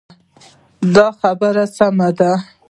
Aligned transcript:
دا 0.93 1.07
خبره 1.19 1.65
سمه 1.77 2.09
ده. 2.17 2.31